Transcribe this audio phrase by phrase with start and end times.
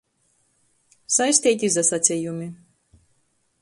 [1.17, 2.53] Saisteiti izasacejumi.